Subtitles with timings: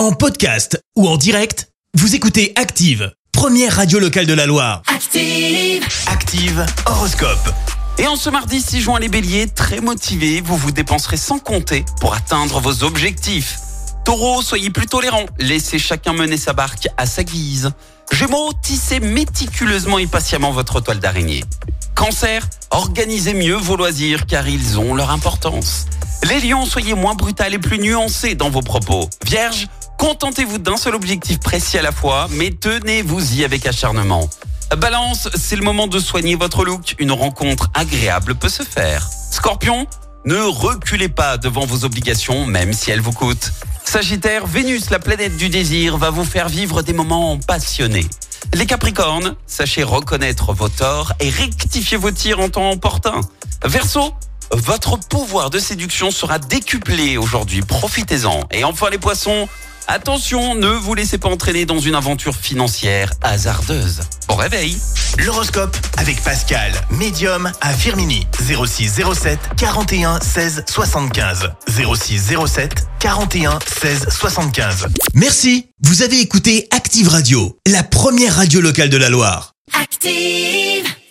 [0.00, 4.80] En podcast ou en direct, vous écoutez Active, première radio locale de la Loire.
[4.86, 5.86] Active.
[6.06, 7.50] Active Horoscope.
[7.98, 11.84] Et en ce mardi 6 juin, les béliers, très motivés, vous vous dépenserez sans compter
[12.00, 13.58] pour atteindre vos objectifs.
[14.06, 17.70] Taureau, soyez plus tolérants, laissez chacun mener sa barque à sa guise.
[18.10, 21.44] Gémeaux, tissez méticuleusement et patiemment votre toile d'araignée.
[21.94, 25.84] Cancer, organisez mieux vos loisirs car ils ont leur importance.
[26.22, 29.08] Les lions, soyez moins brutal et plus nuancés dans vos propos.
[29.26, 29.68] Vierge,
[30.00, 34.30] contentez-vous d'un seul objectif précis à la fois, mais tenez-vous-y avec acharnement.
[34.78, 36.94] Balance, c'est le moment de soigner votre look.
[36.98, 39.06] Une rencontre agréable peut se faire.
[39.30, 39.86] Scorpion,
[40.24, 43.52] ne reculez pas devant vos obligations, même si elles vous coûtent.
[43.84, 48.06] Sagittaire, Vénus, la planète du désir, va vous faire vivre des moments passionnés.
[48.54, 53.20] Les Capricornes, sachez reconnaître vos torts et rectifier vos tirs en temps opportun.
[53.66, 54.14] Verseau,
[54.50, 58.44] votre pouvoir de séduction sera décuplé aujourd'hui, profitez-en.
[58.50, 59.46] Et enfin les Poissons,
[59.90, 64.00] attention, ne vous laissez pas entraîner dans une aventure financière hasardeuse.
[64.28, 64.76] Bon réveil
[65.18, 68.26] L'horoscope avec Pascal, médium à Firmini.
[68.38, 71.50] 06 07 41 16 75.
[71.68, 74.86] 06 07 41 16 75.
[75.14, 75.66] Merci.
[75.82, 79.54] Vous avez écouté Active Radio, la première radio locale de la Loire.
[79.80, 80.79] Active.